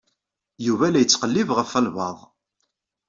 [0.65, 2.19] Yuba la yettqellib ɣef walbaɛḍ.